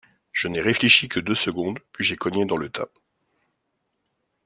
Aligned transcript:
Je 0.31 0.47
n’ai 0.47 0.61
réfléchi 0.61 1.07
que 1.07 1.19
deux 1.19 1.35
secondes, 1.35 1.77
puis 1.91 2.03
j’ai 2.03 2.15
cogné 2.15 2.43
dans 2.45 2.57
le 2.57 2.69
tas. 2.69 2.87